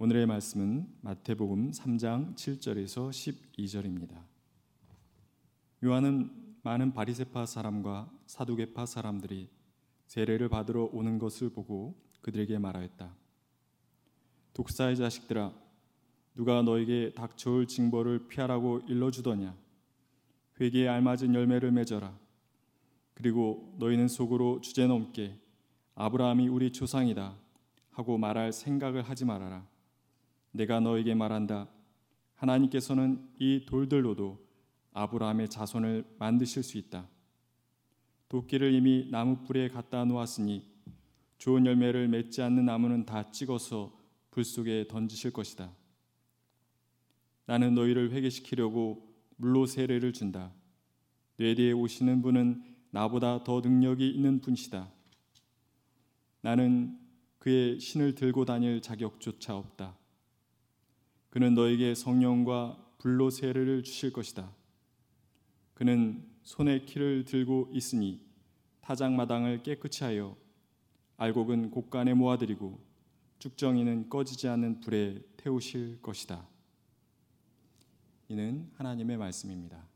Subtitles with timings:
[0.00, 4.22] 오늘의 말씀은 마태복음 3장 7절에서 12절입니다.
[5.82, 6.30] 요한은
[6.62, 9.48] 많은 바리새파 사람과 사두개파 사람들이
[10.06, 13.12] 세례를 받으러 오는 것을 보고 그들에게 말하였다.
[14.54, 15.52] 독사의 자식들아
[16.36, 19.56] 누가 너에게 닥쳐올 징벌을 피하라고 일러주더냐
[20.60, 22.16] 회개에 알맞은 열매를 맺어라
[23.14, 25.40] 그리고 너희는 속으로 주제넘게
[25.96, 27.36] 아브라함이 우리 조상이다
[27.90, 29.66] 하고 말할 생각을 하지 말아라
[30.52, 31.68] 내가 너에게 말한다.
[32.34, 34.46] 하나님께서는 이 돌들로도
[34.92, 37.08] 아브라함의 자손을 만드실 수 있다.
[38.28, 40.68] 도끼를 이미 나무 불에 갖다 놓았으니
[41.38, 43.96] 좋은 열매를 맺지 않는 나무는 다 찍어서
[44.30, 45.72] 불 속에 던지실 것이다.
[47.46, 50.52] 나는 너희를 회개시키려고 물로 세례를 준다.
[51.36, 54.90] 뇌 뒤에 오시는 분은 나보다 더 능력이 있는 분이시다.
[56.40, 56.98] 나는
[57.38, 59.97] 그의 신을 들고 다닐 자격조차 없다.
[61.30, 64.50] 그는 너에게 성령과 불로 세례를 주실 것이다.
[65.74, 68.20] 그는 손에 키를 들고 있으니
[68.80, 70.36] 타작 마당을 깨끗이 하여
[71.18, 72.80] 알곡은 곡간에 모아들이고
[73.38, 76.46] 쭉정이는 꺼지지 않는 불에 태우실 것이다.
[78.28, 79.86] 이는 하나님의 말씀입니다.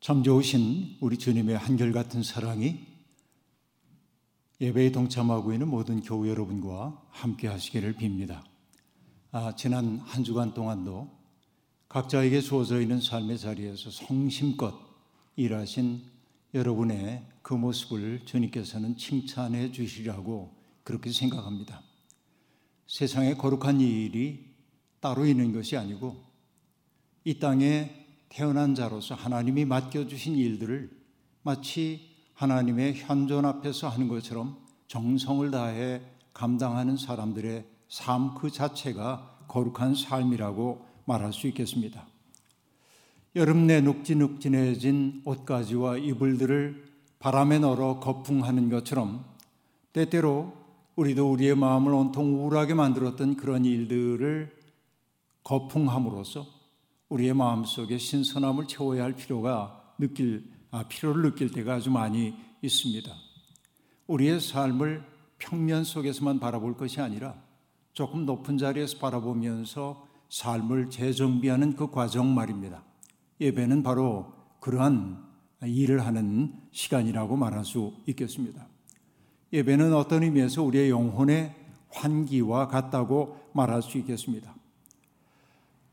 [0.00, 2.78] 참 좋으신 우리 주님의 한결같은 사랑이
[4.60, 8.47] 예배에 동참하고 있는 모든 교우 여러분과 함께 하시기를 빕니다.
[9.30, 11.06] 아, 지난 한 주간 동안도
[11.90, 14.74] 각자에게 주어져 있는 삶의 자리에서 성심껏
[15.36, 16.02] 일하신
[16.54, 21.82] 여러분의 그 모습을 주님께서는 칭찬해 주시라고 그렇게 생각합니다.
[22.86, 24.46] 세상에 거룩한 일이
[24.98, 26.16] 따로 있는 것이 아니고
[27.24, 30.90] 이 땅에 태어난 자로서 하나님이 맡겨주신 일들을
[31.42, 36.00] 마치 하나님의 현존 앞에서 하는 것처럼 정성을 다해
[36.32, 42.06] 감당하는 사람들의 삶 그 자체가 거룩한 삶이라고 말할 수 있겠습니다.
[43.34, 46.86] 여름 내 눅진눅진해진 옷가지와 이불들을
[47.18, 49.24] 바람에 널어 거풍하는 것처럼
[49.92, 50.52] 때때로
[50.96, 54.56] 우리도 우리의 마음을 온통 우울하게 만들었던 그런 일들을
[55.44, 56.46] 거풍함으로써
[57.08, 63.10] 우리의 마음 속에 신선함을 채워야 할 필요가 느낄 아, 필요를 느낄 때가 아주 많이 있습니다.
[64.06, 65.02] 우리의 삶을
[65.38, 67.47] 평면 속에서만 바라볼 것이 아니라
[67.98, 72.84] 조금 높은 자리에서 바라보면서 삶을 재정비하는 그 과정 말입니다.
[73.40, 75.20] 예배는 바로 그러한
[75.64, 78.68] 일을 하는 시간이라고 말할 수 있겠습니다.
[79.52, 81.52] 예배는 어떤 의미에서 우리의 영혼의
[81.90, 84.54] 환기와 같다고 말할 수 있겠습니다.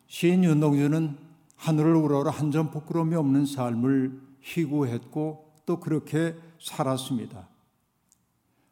[0.05, 1.17] 시인 윤동주는
[1.55, 7.47] 하늘을 우러러 한 점 부끄러움이 없는 삶을 희구했고 또 그렇게 살았습니다.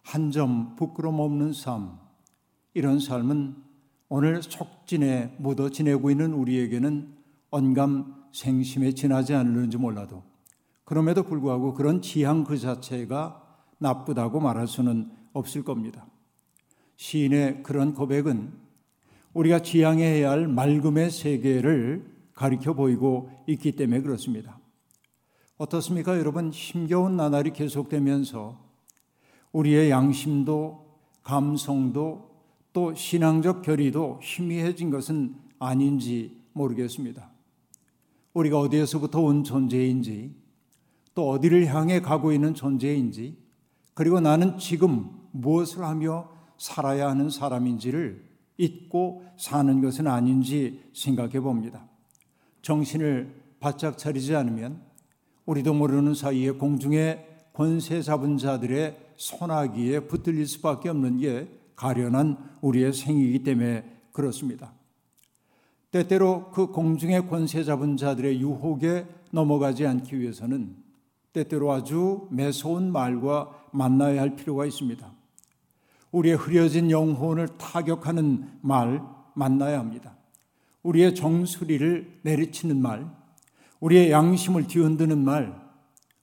[0.04, 2.03] 한 점 부끄러움 없는 삶,
[2.74, 3.56] 이런 삶은
[4.10, 7.16] 오늘 속진에 묻어 지내고 있는 우리에게는
[7.50, 10.24] 언감 생심에 지나지 않는지 몰라도
[10.84, 13.42] 그럼에도 불구하고 그런 지향 그 자체가
[13.78, 16.06] 나쁘다고 말할 수는 없을 겁니다.
[16.96, 18.54] 시인의 그런 고백은
[19.34, 24.60] 우리가 지향해야 할 맑음의 세계를 가리켜 보이고 있기 때문에 그렇습니다.
[25.58, 26.18] 어떻습니까?
[26.18, 28.60] 여러분, 힘겨운 나날이 계속되면서
[29.52, 32.33] 우리의 양심도 감성도
[32.74, 37.30] 또 신앙적 결의도 희미해진 것은 아닌지 모르겠습니다.
[38.34, 40.36] 우리가 어디에서부터 온 존재인지,
[41.14, 43.38] 또 어디를 향해 가고 있는 존재인지,
[43.94, 48.24] 그리고 나는 지금 무엇을 하며 살아야 하는 사람인지를
[48.58, 51.88] 잊고 사는 것은 아닌지 생각해 봅니다.
[52.64, 54.82] 정신을 바짝 차리지 않으면
[55.46, 63.44] 우리도 모르는 사이에 공중에 권세 잡은 자들의 소나기에 붙들릴 수밖에 없는 게 가련한 우리의 생이기
[63.44, 64.74] 때문에 그렇습니다.
[65.92, 70.76] 때때로 그 공중의 권세 잡은 자들의 유혹에 넘어가지 않기 위해서는
[71.34, 75.12] 때때로 아주 매서운 말과 만나야 할 필요가 있습니다.
[76.12, 79.02] 우리의 흐려진 영혼을 타격하는 말
[79.34, 80.16] 만나야 합니다.
[80.84, 83.08] 우리의 정수리를 내리치는 말,
[83.80, 85.60] 우리의 양심을 뒤흔드는 말,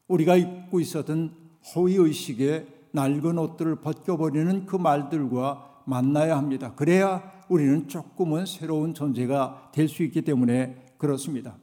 [0.07, 1.35] 우리가 입고 있었던
[1.75, 6.75] 허위의식에 낡은 옷들을 벗겨버리는 그 말들과 만나야 합니다.
[6.75, 11.57] 그래야 우리는 조금은 새로운 존재가 될 수 있기 때문에 그렇습니다.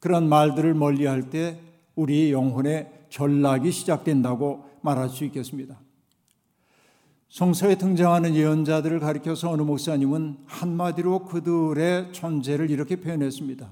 [0.00, 1.60] 그런 말들을 멀리 할 때
[1.94, 5.80] 우리 영혼의 전락이 시작된다고 말할 수 있겠습니다.
[7.28, 13.70] 성서에 등장하는 예언자들을 가리켜서 어느 목사님은 한마디로 그들의 존재를 이렇게 표현했습니다.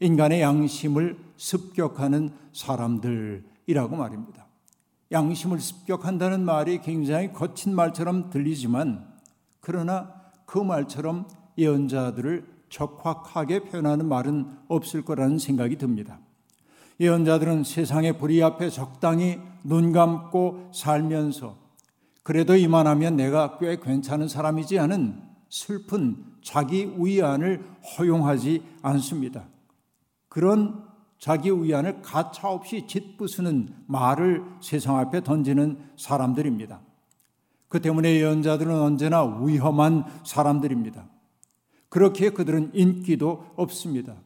[0.00, 4.47] 인간의 양심을 습격하는 사람들이라고 말입니다.
[5.10, 9.06] 양심을 습격한다는 말이 굉장히 거친 말처럼 들리지만
[9.60, 10.14] 그러나
[10.44, 16.20] 그 말처럼 예언자들을 적확하게 표현하는 말은 없을 거라는 생각이 듭니다.
[17.00, 21.56] 예언자들은 세상의 불의 앞에 적당히 눈 감고 살면서
[22.22, 27.64] 그래도 이만하면 내가 꽤 괜찮은 사람이지 하는 슬픈 자기 위안을
[27.98, 29.46] 허용하지 않습니다.
[30.28, 30.87] 그런
[31.18, 36.80] 자기 위안을 가차 없이 짓부수는 말을 세상 앞에 던지는 사람들입니다.
[37.68, 41.06] 그 때문에 예언자들은 언제나 위험한 사람들입니다.
[41.88, 44.16] 그렇게 그들은 인기도 없습니다.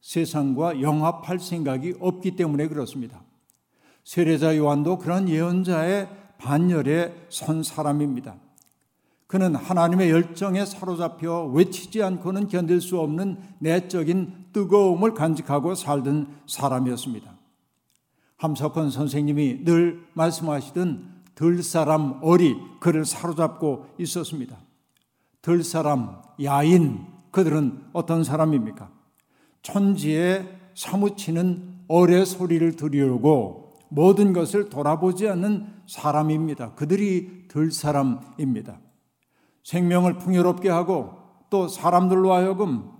[0.00, 3.22] 세상과 영합할 생각이 없기 때문에 그렇습니다.
[4.04, 6.08] 세례자 요한도 그런 예언자의
[6.38, 8.36] 반열에 선 사람입니다.
[9.26, 17.30] 그는 하나님의 열정에 사로잡혀 외치지 않고는 견딜 수 없는 내적인 뜨거움을 간직하고 살던 사람이었습니다.
[18.38, 24.56] 함석헌 선생님이 늘 말씀하시던 들사람 어리 그를 사로잡고 있었습니다.
[25.42, 28.90] 들사람 야인 그들은 어떤 사람입니까?
[29.60, 36.72] 천지에 사무치는 어뢰 소리를 들으려고 모든 것을 돌아보지 않는 사람입니다.
[36.76, 38.80] 그들이 들사람입니다.
[39.64, 41.12] 생명을 풍요롭게 하고
[41.50, 42.95] 또 사람들로 하여금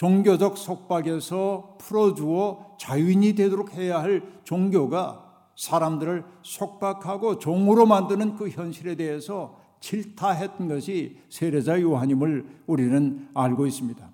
[0.00, 5.26] 종교적 속박에서 풀어주어 자유인이 되도록 해야 할 종교가
[5.56, 14.10] 사람들을 속박하고 종으로 만드는 그 현실에 대해서 질타했던 것이 세례자 요한임을 우리는 알고 있습니다.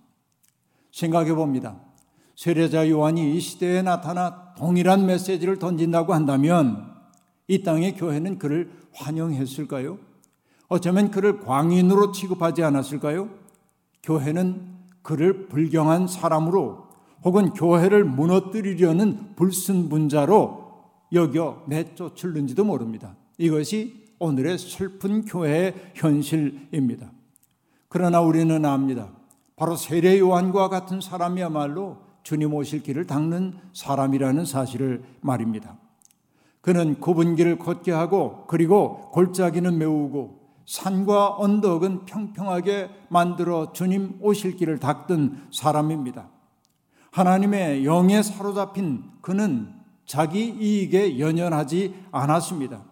[0.91, 1.77] 생각해 봅니다.
[2.35, 6.97] 세례자 요한이 이 시대에 나타나 동일한 메시지를 던진다고 한다면
[7.47, 9.99] 이 땅의 교회는 그를 환영했을까요?
[10.67, 13.31] 어쩌면 그를 광인으로 취급하지 않았을까요?
[14.03, 14.76] 교회는
[15.07, 16.89] 그를 불경한 사람으로
[17.23, 20.67] 혹은 교회를 무너뜨리려는 불순분자로
[21.13, 23.15] 여겨 내쫓을는지도 모릅니다.
[23.39, 27.13] 이것이 오늘의 슬픈 교회의 현실입니다.
[27.89, 29.13] 그러나 우리는 압니다.
[29.55, 35.79] 바로 세례 요한과 같은 사람이야말로 주님 오실 길을 닦는 사람이라는 사실을 말입니다.
[36.61, 44.79] 그는 굽은 길을 걷게 하고 그리고 골짜기는 메우고 산과 언덕은 평평하게 만들어 주님 오실 길을
[44.79, 46.29] 닦던 사람입니다.
[47.13, 49.73] 하나님의 영에 사로잡힌 그는
[50.05, 52.85] 자기 이익에 연연하지 않았습니다.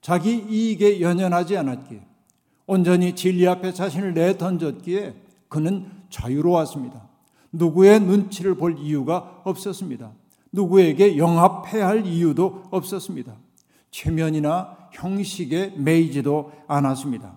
[0.00, 2.06] 자기 이익에 연연하지 않았기에
[2.66, 5.14] 온전히 진리 앞에 자신을 내던졌기에
[5.48, 7.08] 그는 자유로웠습니다.
[7.52, 10.12] 누구의 눈치를 볼 이유가 없었습니다.
[10.52, 13.36] 누구에게 영합해야 할 이유도 없었습니다.
[13.90, 17.36] 체면이나 형식에 매이지도 않았습니다.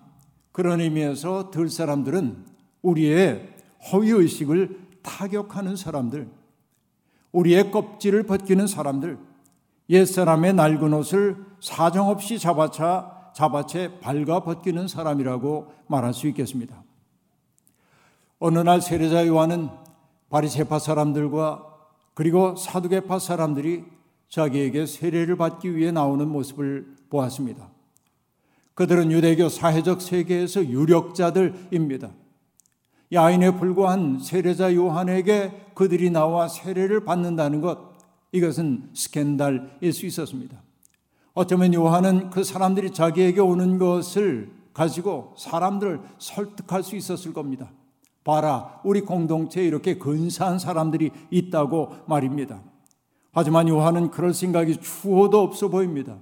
[0.52, 2.44] 그런 의미에서 들 사람들은
[2.82, 3.48] 우리의
[3.92, 6.28] 허위의식을 타격하는 사람들,
[7.32, 9.18] 우리의 껍질을 벗기는 사람들,
[9.90, 16.82] 옛사람의 낡은 옷을 사정없이 잡아차, 잡아채 발가 벗기는 사람이라고 말할 수 있겠습니다.
[18.38, 19.68] 어느 날 세례자 요한은
[20.30, 21.66] 바리세파 사람들과
[22.14, 23.84] 그리고 사두개파 사람들이
[24.34, 27.70] 자기에게 세례를 받기 위해 나오는 모습을 보았습니다.
[28.74, 32.10] 그들은 유대교 사회적 세계에서 유력자들입니다.
[33.12, 37.78] 야인에 불과한 세례자 요한에게 그들이 나와 세례를 받는다는 것,
[38.32, 40.60] 이것은 스캔달일 수 있었습니다.
[41.34, 47.70] 어쩌면 요한은 그 사람들이 자기에게 오는 것을 가지고 사람들을 설득할 수 있었을 겁니다.
[48.24, 52.73] 봐라, 우리 공동체에 이렇게 근사한 사람들이 있다고 말입니다.
[53.34, 56.16] 하지만 요한은 그럴 생각이 추호도 없어 보입니다.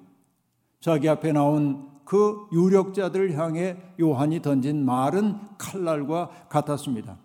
[0.80, 7.18] 자기 앞에 나온 그 유력자들을 향해 요한이 던진 말은 칼날과 같았습니다.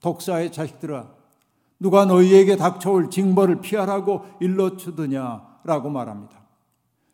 [0.00, 1.08] 독사의 자식들아,
[1.78, 6.42] 누가 너희에게 닥쳐올 징벌을 피하라고 일러주느냐라고 말합니다.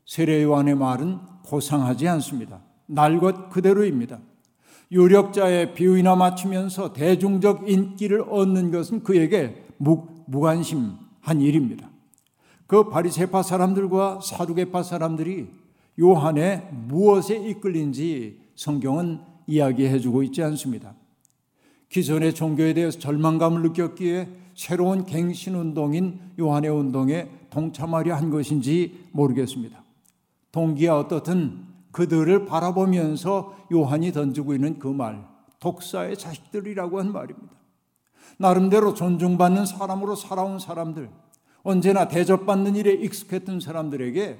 [0.06, 2.60] 세례 요한의 말은 고상하지 않습니다.
[2.86, 4.18] 날 것 그대로입니다.
[4.92, 11.88] 유력자의 비위나 맞추면서 대중적 인기를 얻는 것은 그에게 무, 무관심한 일입니다.
[12.70, 15.48] 그 바리세파 사람들과 사두개파 사람들이
[15.98, 20.94] 요한의 무엇에 이끌린지 성경은 이야기해 주고 있지 않습니다.
[21.88, 29.82] 기존의 종교에 대해서 절망감을 느꼈기에 새로운 갱신 운동인 요한의 운동에 동참하려 한 것인지 모르겠습니다.
[30.52, 35.26] 동기야 어떻든 그들을 바라보면서 요한이 던지고 있는 그 말,
[35.58, 37.52] 독사의 자식들이라고 한 말입니다.
[38.38, 41.10] 나름대로 존중받는 사람으로 살아온 사람들,
[41.62, 44.38] 언제나 대접받는 일에 익숙했던 사람들에게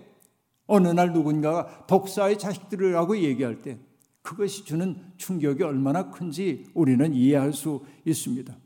[0.66, 3.78] 어느 날 누군가가 독사의 자식들이라고 얘기할 때
[4.22, 8.56] 그것이 주는 충격이 얼마나 큰지 우리는 이해할 수 있습니다.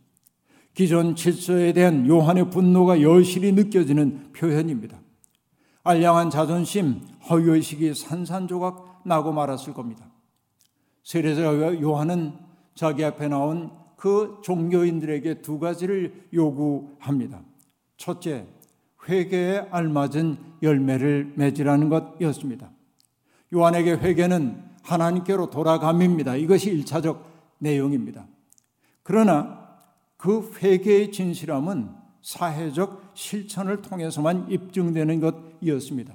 [0.74, 4.98] 기존 질서에 대한 요한의 분노가 여실히 느껴지는 표현입니다.
[5.84, 10.10] 알량한 자존심, 허위의식이 산산조각 나고 말았을 겁니다.
[11.04, 12.32] 세례자 요한은
[12.74, 17.42] 자기 앞에 나온 그 종교인들에게 두 가지를 요구합니다.
[18.04, 18.46] 첫째,
[19.08, 22.70] 회개에 알맞은 열매를 맺으라는 것이었습니다.
[23.54, 26.36] 요한에게 회개는 하나님께로 돌아감입니다.
[26.36, 27.26] 이것이 일차적
[27.60, 28.26] 내용입니다.
[29.02, 29.78] 그러나
[30.18, 35.20] 그 회개의 진실함은 사회적 실천을 통해서만 입증되는
[35.62, 36.14] 것이었습니다.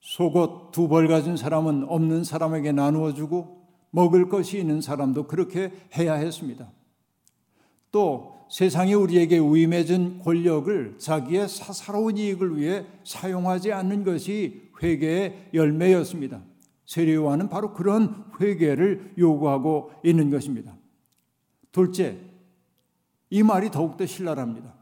[0.00, 6.14] 속옷 두 벌 가진 사람은 없는 사람에게 나누어 주고 먹을 것이 있는 사람도 그렇게 해야
[6.14, 6.72] 했습니다.
[7.92, 16.42] 또 세상이 우리에게 위임해준 권력을 자기의 사사로운 이익을 위해 사용하지 않는 것이 회개의 열매였습니다.
[16.84, 20.74] 세례요한은 바로 그런 회개를 요구하고 있는 것입니다.
[21.70, 22.18] 둘째,
[23.30, 24.74] 이 말이 더욱더 신랄합니다.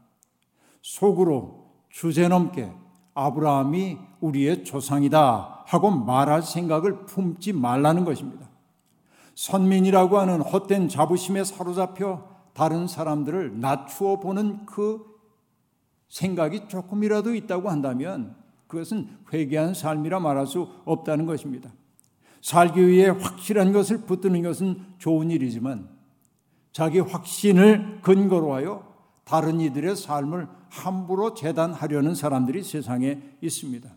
[0.81, 2.71] 속으로 주제넘게
[3.13, 8.49] 아브라함이 우리의 조상이다 하고 말할 생각을 품지 말라는 것입니다.
[9.35, 15.05] 선민이라고 하는 헛된 자부심에 사로잡혀 다른 사람들을 낮추어 보는 그
[16.09, 18.35] 생각이 조금이라도 있다고 한다면
[18.67, 21.71] 그것은 회개한 삶이라 말할 수 없다는 것입니다.
[22.41, 25.87] 살기 위해 확실한 것을 붙드는 것은 좋은 일이지만
[26.73, 33.89] 자기 확신을 근거로 하여 다른 이들의 삶을 함부로 재단하려는 사람들이 세상에 있습니다.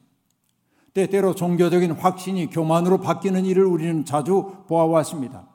[0.95, 5.52] 때때로 종교적인 확신이 교만으로 바뀌는 일을 우리는 자주 보아왔습니다.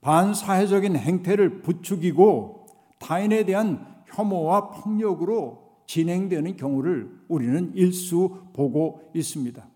[0.00, 2.66] 반사회적인 행태를 부추기고
[2.98, 9.66] 타인에 대한 혐오와 폭력으로 진행되는 경우를 우리는 일수 보고 있습니다.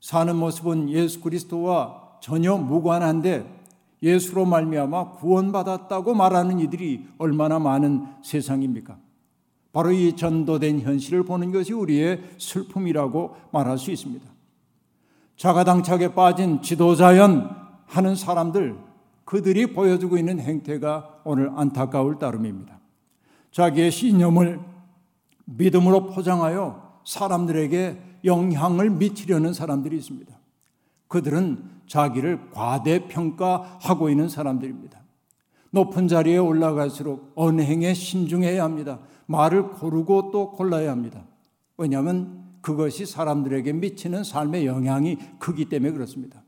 [0.00, 3.58] 사는 모습은 예수 그리스도와 전혀 무관한데
[4.02, 8.98] 예수로 말미암아 구원받았다고 말하는 이들이 얼마나 많은 세상입니까?
[9.72, 14.26] 바로 이 전도된 현실을 보는 것이 우리의 슬픔이라고 말할 수 있습니다.
[15.36, 17.50] 자가당착에 빠진 지도자연
[17.86, 18.76] 하는 사람들,
[19.28, 22.80] 그들이 보여주고 있는 행태가 오늘 안타까울 따름입니다.
[23.50, 24.58] 자기의 신념을
[25.44, 30.34] 믿음으로 포장하여 사람들에게 영향을 미치려는 사람들이 있습니다.
[31.08, 34.98] 그들은 자기를 과대평가하고 있는 사람들입니다.
[35.72, 38.98] 높은 자리에 올라갈수록 언행에 신중해야 합니다.
[39.26, 41.22] 말을 고르고 또 골라야 합니다.
[41.76, 46.42] 왜냐하면 그것이 사람들에게 미치는 삶의 영향이 크기 때문에 그렇습니다.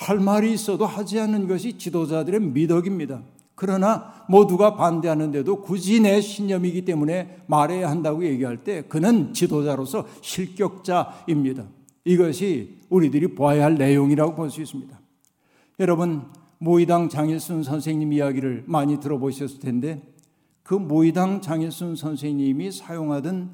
[0.00, 3.22] 할 말이 있어도 하지 않는 것이 지도자들의 미덕입니다.
[3.54, 11.66] 그러나 모두가 반대하는데도 굳이 내 신념이기 때문에 말해야 한다고 얘기할 때 그는 지도자로서 실격자입니다.
[12.06, 14.98] 이것이 우리들이 보아야 할 내용이라고 볼 수 있습니다.
[15.78, 16.22] 여러분,
[16.56, 20.02] 모의당 장일순 선생님 이야기를 많이 들어보셨을 텐데
[20.62, 23.50] 그 모의당 장일순 선생님이 사용하던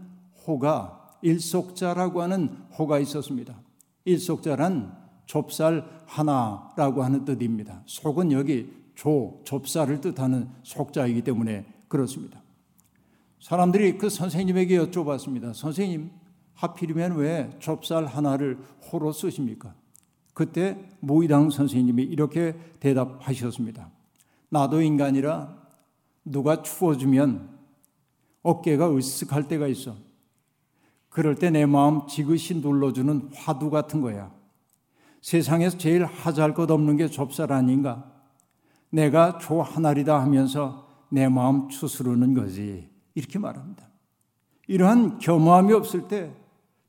[0.46, 3.60] 호가 일속자라고 하는 호가 있었습니다.
[4.04, 7.82] 일속자란 좁쌀 하나라고 하는 뜻입니다.
[7.86, 12.42] 속은 여기 조, 좁쌀을 뜻하는 속자이기 때문에 그렇습니다.
[13.40, 15.52] 사람들이 그 선생님에게 여쭤봤습니다.
[15.52, 16.10] 선생님,
[16.54, 18.58] 하필이면 왜 좁쌀 하나를
[18.90, 19.74] 호로 쓰십니까?
[20.32, 23.90] 그때 모이당 선생님이 이렇게 대답하셨습니다.
[24.48, 25.56] 나도 인간이라
[26.24, 27.56] 누가 추워주면
[28.42, 29.96] 어깨가 으쓱할 때가 있어.
[31.08, 34.30] 그럴 때 내 마음 지그시 눌러주는 화두 같은 거야.
[35.26, 38.04] 세상에서 제일 하잘 것 없는 게 좁쌀 아닌가?
[38.90, 42.88] 내가 조 하나리다 하면서 내 마음 추스르는 거지.
[43.16, 43.88] 이렇게 말합니다.
[44.68, 46.30] 이러한 겸함이 없을 때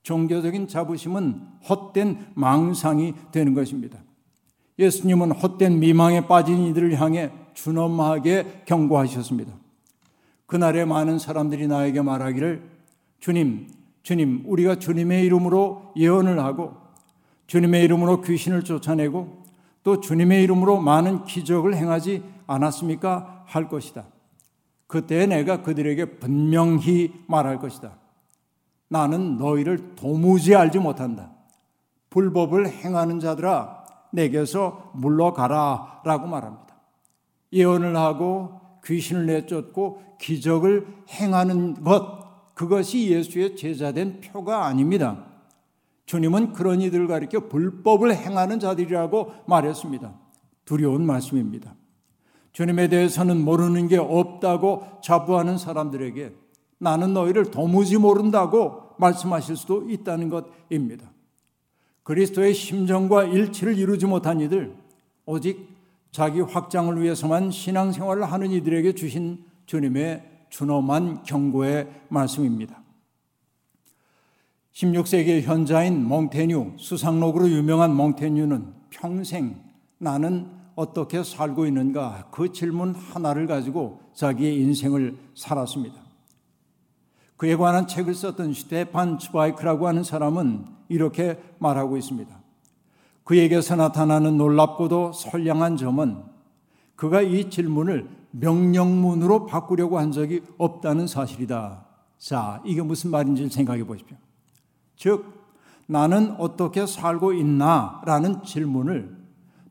[0.04, 3.98] 종교적인 자부심은 헛된 망상이 되는 것입니다.
[4.78, 9.52] 예수님은 헛된 미망에 빠진 이들을 향해 준엄하게 경고하셨습니다.
[10.46, 12.70] 그날에 많은 사람들이 나에게 말하기를
[13.20, 13.68] 주님,
[14.04, 16.87] 주님, 우리가 주님의 이름으로 예언을 하고
[17.48, 19.44] 주님의 이름으로 귀신을 쫓아내고
[19.84, 23.44] 또 주님의 이름으로 많은 기적을 행하지 않았습니까?
[23.46, 24.06] 할 것이다.
[24.86, 27.98] 그때 내가 그들에게 분명히 말할 것이다.
[28.90, 31.32] 나는 너희를 도무지 알지 못한다.
[32.10, 36.02] 불법을 행하는 자들아, 내게서 물러가라.
[36.06, 36.76] 라고 말합니다.
[37.52, 45.27] 예언을 하고 귀신을 내쫓고 기적을 행하는 것, 그것이 예수의 제자된 표가 아닙니다.
[46.08, 50.14] 주님은 그런 이들을 가리켜 불법을 행하는 자들이라고 말했습니다.
[50.66, 51.76] 두려운 말씀입니다.
[52.54, 56.34] 주님에 대해서는 모르는 게 없다고 자부하는 사람들에게
[56.80, 61.12] 나는 너희를 도무지 모른다고 말씀하실 수도 있다는 것입니다.
[62.04, 64.76] 그리스도의 심정과 일치를 이루지 못한 이들,
[65.26, 65.68] 오직
[66.12, 72.87] 자기 확장을 위해서만 신앙생활을 하는 이들에게 주신 주님의 준엄한 경고의 말씀입니다.
[74.78, 79.60] 16세기의 현자인 몽테뉴, 수상록으로 유명한 몽테뉴는 평생
[79.98, 82.28] 나는 어떻게 살고 있는가?
[82.30, 85.96] 그 질문 하나를 가지고 자기의 인생을 살았습니다.
[87.38, 92.40] 그에 관한 책을 썼던 스테판 츠바이크라고 하는 사람은 이렇게 말하고 있습니다.
[93.24, 96.22] 그에게서 나타나는 놀랍고도 선량한 점은
[96.96, 101.84] 그가 이 질문을 명령문으로 바꾸려고 한 적이 없다는 사실이다.
[102.20, 104.18] 자, 이게 무슨 말인지 생각해 보십시오.
[104.98, 105.38] 즉,
[105.86, 108.02] 나는 어떻게 살고 있나?
[108.06, 109.16] 라는 질문을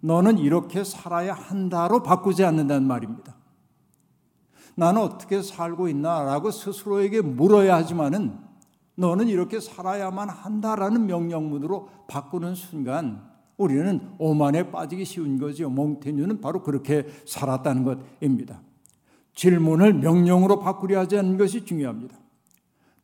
[0.01, 3.35] 너는 이렇게 살아야 한다로 바꾸지 않는다는 말입니다.
[4.77, 6.23] 나는 어떻게 살고 있나?
[6.23, 8.39] 라고 스스로에게 물어야 하지만은
[8.95, 13.23] 너는 이렇게 살아야만 한다라는 명령문으로 바꾸는 순간
[13.57, 15.69] 우리는 오만에 빠지기 쉬운 거죠.
[15.69, 18.61] 몽테뉴는 바로 그렇게 살았다는 것입니다.
[19.35, 22.17] 질문을 명령으로 바꾸려 하지 않는 것이 중요합니다.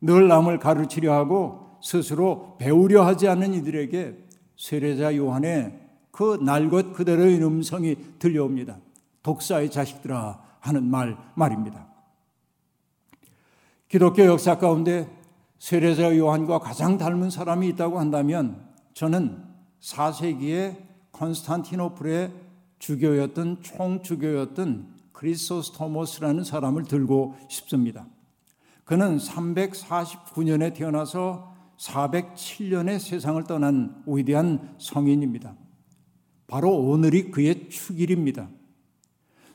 [0.01, 4.17] 늘 남을 가르치려 하고 스스로 배우려 하지 않는 이들에게
[4.57, 5.79] 세례자 요한의
[6.11, 8.77] 그 날것 그대로의 음성이 들려옵니다.
[9.21, 11.87] 독사의 자식들아 하는 말 말입니다.
[13.89, 15.09] 기독교 역사 가운데
[15.59, 19.43] 세례자 요한과 가장 닮은 사람이 있다고 한다면 저는
[19.81, 20.77] 4세기에
[21.11, 22.31] 컨스탄티노플의
[22.79, 28.07] 주교였던 총주교였던 크리소스토모스라는 사람을 들고 싶습니다.
[28.85, 35.55] 그는 349년에 태어나서 407년에 세상을 떠난 위대한 성인입니다.
[36.47, 38.49] 바로 오늘이 그의 축일입니다.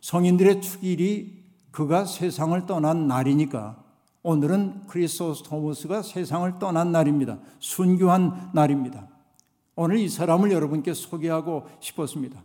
[0.00, 3.84] 성인들의 축일이 그가 세상을 떠난 날이니까
[4.22, 7.38] 오늘은 크리소스토모스가 세상을 떠난 날입니다.
[7.60, 9.08] 순교한 날입니다.
[9.76, 12.42] 오늘 이 사람을 여러분께 소개하고 싶었습니다.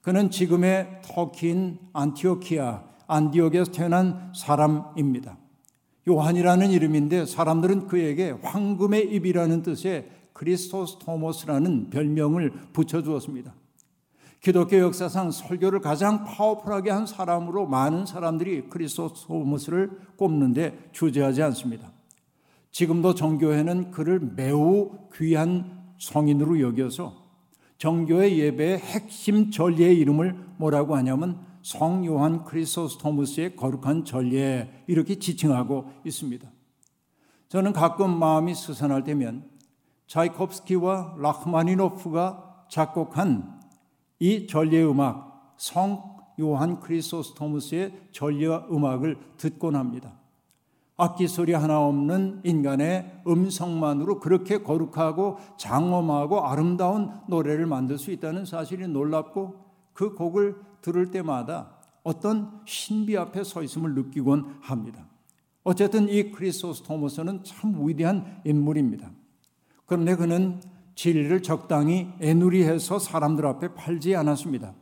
[0.00, 5.36] 그는 지금의 터키인 안티오키아, 안디옥에서 태어난 사람입니다.
[6.08, 13.54] 요한이라는 이름인데 사람들은 그에게 황금의 입이라는 뜻의 크리소스토모스라는 별명을 붙여주었습니다.
[14.40, 21.90] 기독교 역사상 설교를 가장 powerful하게 한 사람으로 많은 사람들이 크리소스토모스를 꼽는데 주저하지 않습니다.
[22.70, 27.28] 지금도 정교회는 그를 매우 귀한 성인으로 여겨서
[27.78, 36.50] 정교의 예배의 핵심 전례의 이름을 뭐라고 하냐면 성 요한 크리소스토무스의 거룩한 전례 이렇게 지칭하고 있습니다.
[37.50, 39.44] 저는 가끔 마음이 스산할 때면
[40.06, 43.60] 차이콥스키와 라흐마니노프가 작곡한
[44.18, 50.14] 이 전례 음악 성 요한 크리소스토무스의 전례 음악을 듣곤 합니다.
[50.96, 58.88] 악기 소리 하나 없는 인간의 음성만으로 그렇게 거룩하고 장엄하고 아름다운 노래를 만들 수 있다는 사실이
[58.88, 65.06] 놀랍고 그 곡을 들을 때마다 어떤 신비 앞에 서 있음을 느끼곤 합니다.
[65.64, 69.10] 어쨌든 이 크리스토스 토머스는 참 위대한 인물입니다.
[69.84, 70.62] 그런데 그는
[70.94, 74.74] 진리를 적당히 애누리해서 사람들 앞에 팔지 않았습니다.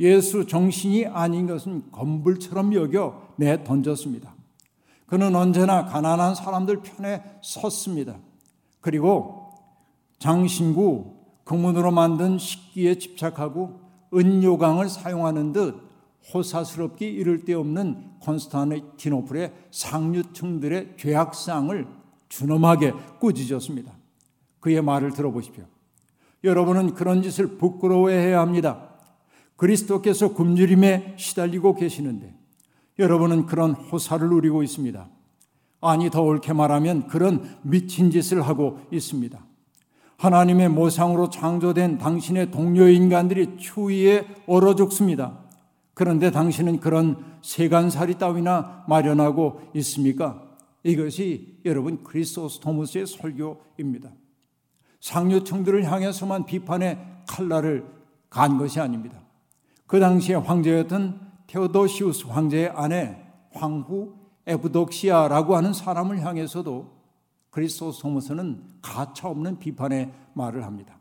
[0.00, 4.34] 예수 정신이 아닌 것은 건불처럼 여겨 내 던졌습니다.
[5.06, 8.16] 그는 언제나 가난한 사람들 편에 섰습니다.
[8.80, 9.50] 그리고
[10.18, 13.81] 장신구 금문으로 만든 식기에 집착하고
[14.14, 15.80] 은요강을 사용하는 듯
[16.32, 21.86] 호사스럽게 이를 데 없는 콘스탄티노플의 상류층들의 죄악상을
[22.28, 23.92] 준엄하게 꾸짖었습니다.
[24.60, 25.64] 그의 말을 들어보십시오.
[26.44, 28.88] 여러분은 그런 짓을 부끄러워해야 합니다.
[29.56, 32.34] 그리스도께서 굶주림에 시달리고 계시는데
[32.98, 35.08] 여러분은 그런 호사를 누리고 있습니다.
[35.80, 39.44] 아니 더 옳게 말하면 그런 미친 짓을 하고 있습니다.
[40.22, 45.40] 하나님의 모상으로 창조된 당신의 동료 인간들이 추위에 얼어 죽습니다.
[45.94, 50.40] 그런데 당신은 그런 세간살이 따위나 마련하고 있습니까?
[50.84, 54.10] 이것이 여러분 크리스토스 토무스의 설교입니다.
[55.00, 57.84] 상류층들을 향해서만 비판의 칼날을
[58.30, 59.20] 간 것이 아닙니다.
[59.88, 63.16] 그 당시에 황제였던 테오도시우스 황제의 아내
[63.52, 64.14] 황후
[64.46, 67.01] 에브독시아라고 하는 사람을 향해서도
[67.52, 70.98] 그리스도소모서는 가차 없는 비판의 말을 합니다.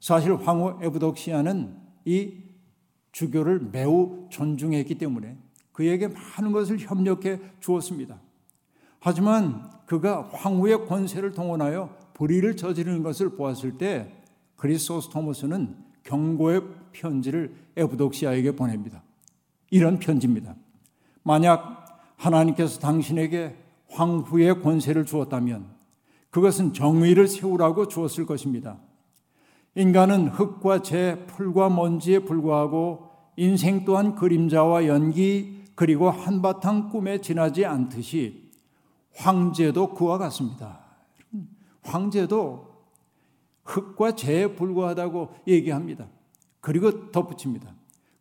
[0.00, 2.34] 사실 황후 에브독시아는 이
[3.12, 5.38] 주교를 매우 존중했기 때문에
[5.72, 8.20] 그에게 많은 것을 협력해 주었습니다.
[9.00, 14.12] 하지만 그가 황후의 권세를 동원하여 불의를 저지르는 것을 보았을 때
[14.56, 16.62] 그리스도스 토머스는 경고의
[16.92, 19.02] 편지를 에브독시아에게 보냅니다.
[19.70, 20.56] 이런 편지입니다.
[21.22, 23.56] 만약 하나님께서 당신에게
[23.90, 25.66] 황후의 권세를 주었다면
[26.30, 28.78] 그것은 정의를 세우라고 주었을 것입니다.
[29.74, 38.50] 인간은 흙과 재, 풀과 먼지에 불과하고 인생 또한 그림자와 연기 그리고 한바탕 꿈에 지나지 않듯이
[39.14, 40.80] 황제도 그와 같습니다.
[41.82, 42.68] 황제도
[43.64, 46.08] 흙과 재에 불과하다고 얘기합니다.
[46.60, 47.72] 그리고 덧붙입니다.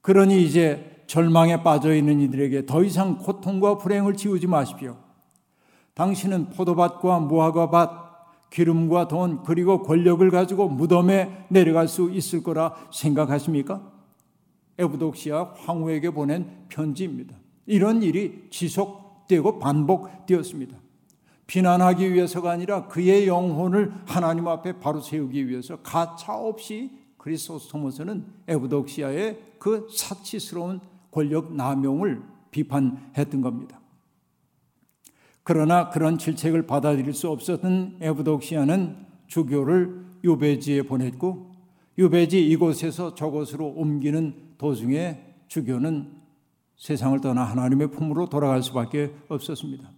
[0.01, 4.97] 그러니 이제 절망에 빠져 있는 이들에게 더 이상 고통과 불행을 지우지 마십시오.
[5.97, 13.81] 당신은 포도밭과 무화과밭, 기름과 돈, 그리고 권력을 가지고 무덤에 내려갈 수 있을 거라 생각하십니까?
[14.77, 17.35] 에브독시아 황후에게 보낸 편지입니다.
[17.65, 20.77] 이런 일이 지속되고 반복되었습니다.
[21.47, 29.87] 비난하기 위해서가 아니라 그의 영혼을 하나님 앞에 바로 세우기 위해서 가차 없이 그리스토스토모스는 에브독시아의 그
[29.91, 30.79] 사치스러운
[31.09, 33.79] 권력 남용을 비판했던 겁니다.
[35.47, 41.51] 그러나 그런 질책을 받아들일 수 없었던 에브독시아는 주교를 유배지에 보냈고
[41.97, 46.11] 유배지 이곳에서 저곳으로 옮기는 도중에 주교는
[46.75, 49.89] 세상을 떠나 하나님의 품으로 돌아갈 수밖에 없었습니다.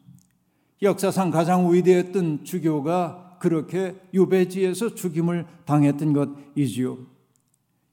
[0.84, 7.00] 역사상 가장 위대했던 주교가 그렇게 유배지에서 죽임을 당했던 것이지요.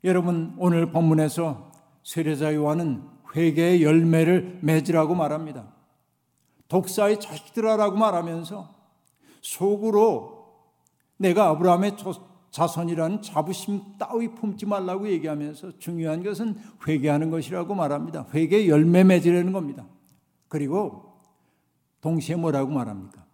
[0.04, 3.00] 여러분 오늘 본문에서 세례자 요한은
[3.34, 5.75] 회개의 열매를 맺으라고 말합니다.
[6.68, 8.74] 독사의 자식들아라고 말하면서
[9.40, 10.36] 속으로
[11.16, 11.96] 내가 아브라함의
[12.50, 18.26] 자손이라는 자부심 따위 품지 말라고 얘기하면서 중요한 것은 회개하는 것이라고 말합니다.
[18.32, 19.86] 회개 열매 맺으려는 겁니다.
[20.48, 21.20] 그리고
[22.00, 23.24] 동시에 뭐라고 말합니까?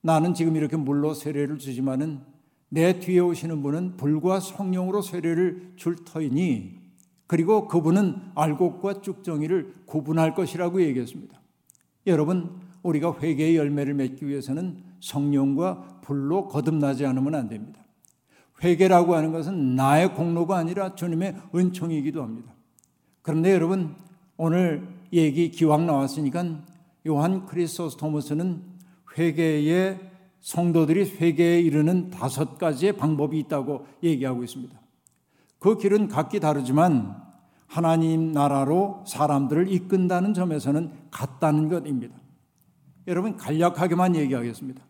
[0.00, 2.20] 나는 지금 이렇게 물로 세례를 주지만은
[2.68, 6.78] 내 뒤에 오시는 분은 불과 성령으로 세례를 줄 터이니
[7.26, 11.40] 그리고 그분은 알곡과 쭉정이를 구분할 것이라고 얘기했습니다.
[12.06, 17.80] 여러분, 우리가 회개의 열매를 맺기 위해서는 성령과 불로 거듭나지 않으면 안 됩니다.
[18.62, 22.52] 회개라고 하는 것은 나의 공로가 아니라 주님의 은총이기도 합니다.
[23.22, 23.94] 그런데 여러분,
[24.36, 26.44] 오늘 얘기 기왕 나왔으니까
[27.06, 28.62] 요한 크리스토스토머스는
[29.18, 29.98] 회개의
[30.40, 34.78] 성도들이 회개에 이르는 다섯 가지의 방법이 있다고 얘기하고 있습니다.
[35.58, 37.16] 그 길은 각기 다르지만
[37.66, 42.19] 하나님 나라로 사람들을 이끈다는 점에서는 같다는 것입니다.
[43.10, 44.82] 여러분 간략하게만 얘기하겠습니다.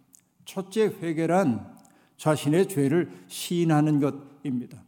[0.44, 1.74] 첫째 회개란
[2.18, 4.82] 자신의 죄를 시인하는 것입니다.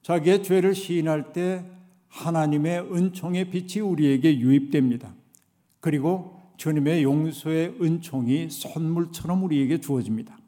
[0.00, 1.62] 자기의 죄를 시인할 때
[2.08, 5.12] 하나님의 은총의 빛이 우리에게 유입됩니다.
[5.80, 10.38] 그리고 주님의 용서의 은총이 선물처럼 우리에게 주어집니다.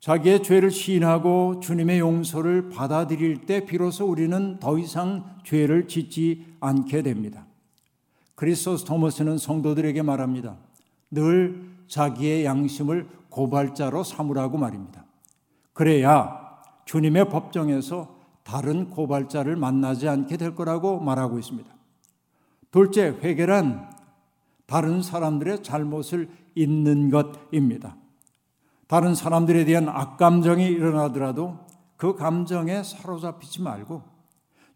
[0.00, 7.46] 자기의 죄를 시인하고 주님의 용서를 받아들일 때 비로소 우리는 더 이상 죄를 짓지 않게 됩니다.
[8.36, 10.56] 크리스토스 토머스는 성도들에게 말합니다.
[11.14, 15.04] 늘 자기의 양심을 고발자로 삼으라고 말입니다.
[15.72, 16.44] 그래야
[16.84, 21.72] 주님의 법정에서 다른 고발자를 만나지 않게 될 거라고 말하고 있습니다.
[22.70, 23.90] 둘째, 회개란
[24.66, 27.96] 다른 사람들의 잘못을 잊는 것입니다.
[28.86, 31.58] 다른 사람들에 대한 악감정이 일어나더라도
[31.96, 34.02] 그 감정에 사로잡히지 말고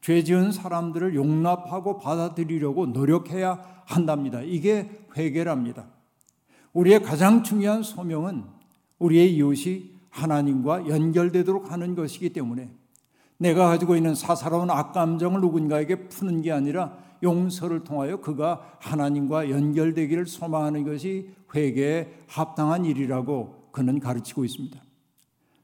[0.00, 4.40] 죄 지은 사람들을 용납하고 받아들이려고 노력해야 한답니다.
[4.42, 5.86] 이게 회개랍니다.
[6.72, 8.44] 우리의 가장 중요한 소명은
[8.98, 12.70] 우리의 이웃이 하나님과 연결되도록 하는 것이기 때문에
[13.36, 20.84] 내가 가지고 있는 사사로운 악감정을 누군가에게 푸는 게 아니라 용서를 통하여 그가 하나님과 연결되기를 소망하는
[20.84, 24.80] 것이 회개에 합당한 일이라고 그는 가르치고 있습니다.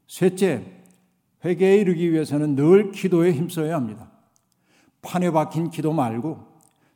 [0.07, 0.65] 셋째,
[1.45, 4.11] 회개에 이르기 위해서는 늘 기도에 힘써야 합니다.
[5.03, 6.54] 판에 박힌 기도 말고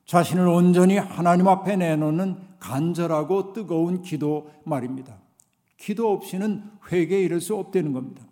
[0.08, 5.18] 자신을 온전히 하나님 앞에 내놓는 간절하고 뜨거운 기도 말입니다.
[5.76, 8.22] 기도 없이는 회개에 이를 수 없다는 겁니다.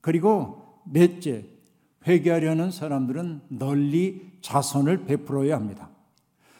[0.00, 1.46] 그리고 넷째,
[2.04, 5.88] 회개하려는 사람들은 널리 자선을 베풀어야 합니다.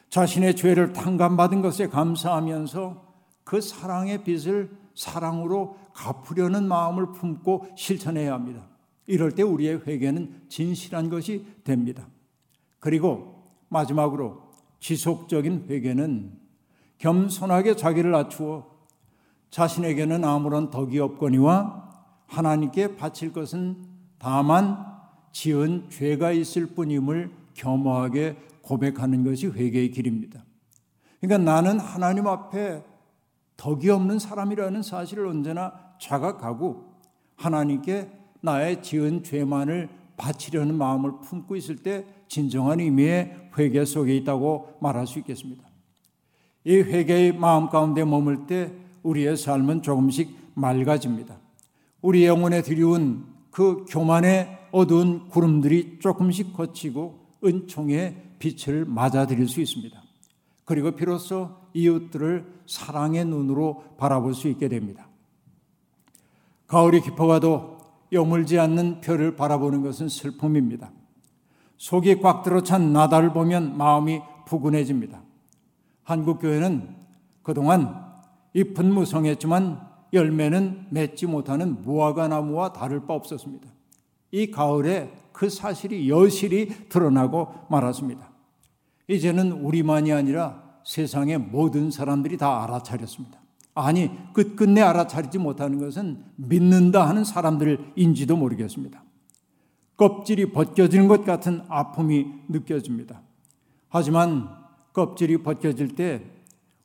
[0.08, 3.04] 자신의 죄를 탕감받은 것에 감사하면서
[3.42, 8.68] 그 사랑의 빚을 사랑으로 갚으려는 마음을 품고 실천해야 합니다.
[9.08, 12.06] 이럴 때 우리의 회개는 진실한 것이 됩니다.
[12.78, 13.34] 그리고
[13.68, 14.43] 마지막으로
[14.85, 16.31] 지속적인 회개는
[16.99, 18.66] 겸손하게 자기를 낮추어
[19.49, 23.83] 자신에게는 아무런 덕이 없거니와 하나님께 바칠 것은
[24.18, 24.85] 다만
[25.33, 30.44] 지은 죄가 있을 뿐임을 겸허하게 고백하는 것이 회개의 길입니다.
[31.18, 32.85] 그러니까 나는 하나님 앞에
[33.57, 36.92] 덕이 없는 사람이라는 사실을 언제나 자각하고
[37.37, 38.11] 하나님께
[38.42, 45.20] 나의 지은 죄만을 바치려는 마음을 품고 있을 때 진정한 의미의 회개 속에 있다고 말할 수
[45.20, 45.62] 있겠습니다.
[46.64, 48.73] 이 회개의 마음 가운데 머물 때
[49.05, 51.38] 우리의 삶은 조금씩 맑아집니다.
[52.03, 60.03] 우리 영혼에 드리운 그 교만의 어두운 구름들이 조금씩 거치고 은총의 빛을 맞아들일 수 있습니다.
[60.64, 65.07] 그리고 비로소 이웃들을 사랑의 눈으로 바라볼 수 있게 됩니다.
[66.66, 67.79] 가을이 깊어가도
[68.11, 70.90] 여물지 않는 별을 바라보는 것은 슬픔입니다.
[71.85, 75.20] 속이 꽉 들어찬 나다를 보면 마음이 푸근해집니다.
[76.03, 76.88] 한국 교회는
[77.42, 78.07] 그동안
[78.55, 83.68] 잎은 무성했지만 열매는 맺지 못하는 무화과 나무와 다를 바 없었습니다.
[84.31, 88.31] 이 가을에 그 사실이 여실히 드러나고 말았습니다.
[89.07, 93.38] 이제는 우리만이 아니라 세상의 모든 사람들이 다 알아차렸습니다.
[93.75, 99.05] 아니, 끝끝내 알아차리지 못하는 것은 믿는다 하는 사람들인지도 모르겠습니다.
[99.96, 103.22] 껍질이 벗겨지는 것 같은 아픔이 느껴집니다.
[103.88, 104.48] 하지만
[104.92, 106.22] 껍질이 벗겨질 때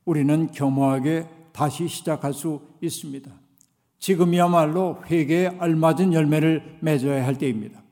[0.04, 3.30] 우리는 겸허하게 다시 시작할 수 있습니다.
[3.98, 7.82] 지금이야말로 회개에 알맞은 열매를 맺어야 할 때입니다.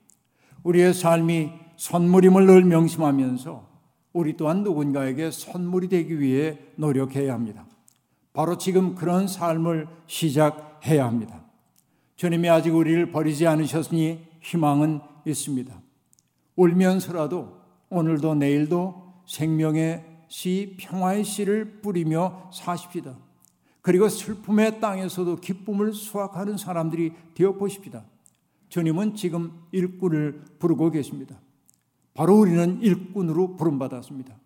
[0.63, 3.69] 우리의 삶이 선물임을 늘 명심하면서
[4.13, 7.67] 우리 또한 누군가에게 선물이 되기 위해 노력해야 합니다.
[8.33, 11.45] 바로 지금 그런 삶을 시작해야 합니다.
[12.17, 15.81] 주님이 아직 우리를 버리지 않으셨으니 희망은 있습니다.
[16.57, 17.59] 울면서라도
[17.91, 23.17] 오늘도 내일도 생명의 씨, 평화의 씨를 뿌리며 사십시다.
[23.81, 28.05] 그리고 슬픔의 땅에서도 기쁨을 수확하는 사람들이 되어 보십시다.
[28.69, 31.41] 주님은 지금 일꾼을 부르고 계십니다.
[32.13, 34.37] 바로 우리는 일꾼으로 부름받았습니다.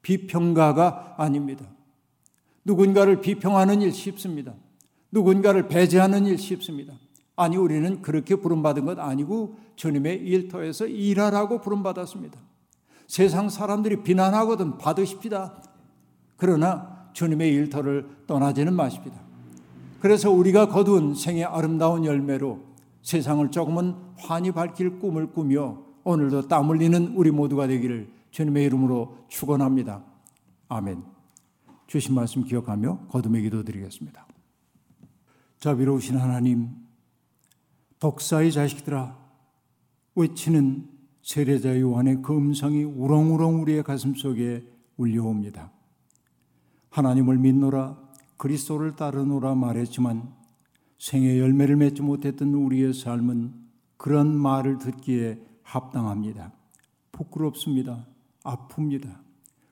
[0.00, 1.66] 비평가가 아닙니다.
[2.64, 4.54] 누군가를 비평하는 일 쉽습니다.
[5.10, 6.94] 누군가를 배제하는 일 쉽습니다.
[7.36, 12.38] 아니, 우리는 그렇게 부름받은 것 아니고 주님의 일터에서 일하라고 부름받았습니다.
[13.06, 15.62] 세상 사람들이 비난하거든 받으십시다.
[16.36, 19.20] 그러나 주님의 일터를 떠나지는 마십니다.
[20.00, 22.60] 그래서 우리가 거둔 생의 아름다운 열매로
[23.02, 30.04] 세상을 조금은 환히 밝힐 꿈을 꾸며 오늘도 땀 흘리는 우리 모두가 되기를 주님의 이름으로 축원합니다.
[30.68, 31.04] 아멘.
[31.86, 34.26] 주신 말씀 기억하며 거듭의 기도 드리겠습니다.
[35.60, 36.85] 자비로우신 하나님,
[37.98, 39.16] 독사의 자식들아,
[40.14, 40.88] 외치는
[41.22, 44.64] 세례자 요한의 그 음성이 우렁우렁 우리의 가슴 속에
[44.96, 45.72] 울려옵니다.
[46.90, 47.98] 하나님을 믿노라,
[48.36, 50.32] 그리스도를 따르노라 말했지만
[50.98, 53.54] 생의 열매를 맺지 못했던 우리의 삶은
[53.96, 56.52] 그런 말을 듣기에 합당합니다.
[57.12, 58.06] 부끄럽습니다.
[58.44, 59.18] 아픕니다.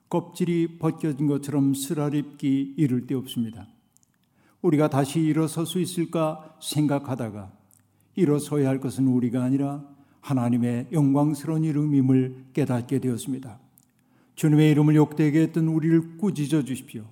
[0.09, 3.67] 껍질이 벗겨진 것처럼 쓰라립기 이를 데 없습니다.
[4.63, 7.53] 우리가 다시 일어설 수 있을까 생각하다가
[8.15, 9.85] 일어서야 할 것은 우리가 아니라
[10.21, 13.59] 하나님의 영광스러운 이름임을 깨닫게 되었습니다.
[14.37, 17.05] 주님의 이름을 욕되게 했던 우리를 꾸짖어 주십시오.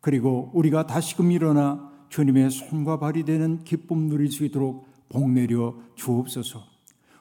[0.00, 6.62] 그리고 우리가 다시금 일어나 주님의 손과 발이 되는 기쁨 누릴 수 있도록 복 내려 주옵소서.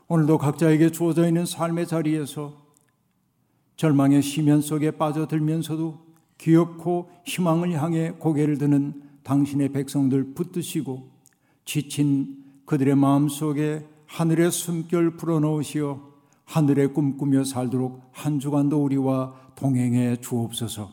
[0.07, 2.61] 오늘도 각자에게 주어져 있는 삶의 자리에서
[3.77, 11.09] 절망의 시면 속에 빠져들면서도 기엽고 희망을 향해 고개를 드는 당신의 백성들 붙드시고
[11.65, 15.99] 지친 그들의 마음 속에 하늘의 숨결 불어넣으시어
[16.45, 20.89] 하늘에 꿈꾸며 살도록 한 주간도 우리와 동행해 주옵소서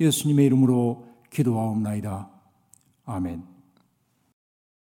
[0.00, 2.28] 예수님의 이름으로 기도하옵나이다.
[3.04, 3.51] 아멘.